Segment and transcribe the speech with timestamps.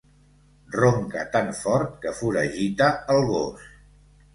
[0.75, 3.75] Ronca tan fort que foragita el gos.